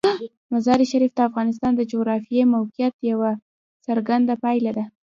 [0.53, 3.31] مزارشریف د افغانستان د جغرافیایي موقیعت یوه
[3.85, 4.85] څرګنده پایله ده.